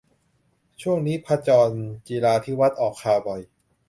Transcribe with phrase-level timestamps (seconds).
[0.81, 1.71] ช่วงนี้ พชร
[2.07, 3.41] จิราธิวัฒน์ ออกข่าวบ่อย